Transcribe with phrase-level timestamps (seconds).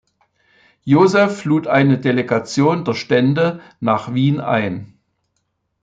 [0.83, 4.97] Joseph lud eine Delegation der Stände nach Wien ein.